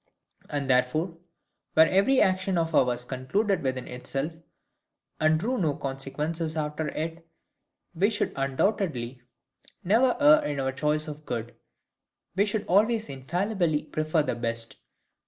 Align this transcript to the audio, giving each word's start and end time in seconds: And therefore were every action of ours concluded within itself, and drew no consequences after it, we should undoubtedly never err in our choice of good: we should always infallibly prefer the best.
And 0.49 0.67
therefore 0.67 1.15
were 1.75 1.85
every 1.85 2.19
action 2.21 2.57
of 2.57 2.73
ours 2.73 3.05
concluded 3.05 3.61
within 3.61 3.87
itself, 3.87 4.33
and 5.19 5.39
drew 5.39 5.59
no 5.59 5.75
consequences 5.75 6.57
after 6.57 6.87
it, 6.87 7.23
we 7.93 8.09
should 8.09 8.33
undoubtedly 8.35 9.21
never 9.83 10.17
err 10.19 10.43
in 10.43 10.59
our 10.59 10.71
choice 10.71 11.07
of 11.07 11.23
good: 11.27 11.53
we 12.35 12.45
should 12.47 12.65
always 12.65 13.09
infallibly 13.09 13.83
prefer 13.83 14.23
the 14.23 14.33
best. 14.33 14.77